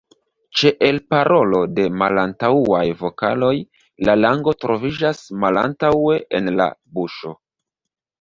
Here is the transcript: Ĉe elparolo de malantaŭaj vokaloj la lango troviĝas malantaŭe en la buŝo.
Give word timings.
Ĉe 0.59 0.69
elparolo 0.85 1.57
de 1.79 1.83
malantaŭaj 2.01 2.81
vokaloj 3.01 3.51
la 4.09 4.15
lango 4.21 4.55
troviĝas 4.65 5.21
malantaŭe 5.45 6.17
en 6.41 6.51
la 6.63 6.67
buŝo. 6.97 7.35